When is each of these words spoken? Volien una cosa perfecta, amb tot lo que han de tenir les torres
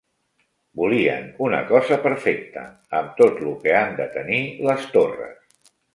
Volien 0.79 1.27
una 1.47 1.59
cosa 1.73 1.99
perfecta, 2.07 2.63
amb 3.01 3.11
tot 3.21 3.45
lo 3.49 3.53
que 3.67 3.77
han 3.83 3.95
de 4.01 4.09
tenir 4.17 4.41
les 4.71 4.89
torres 4.97 5.69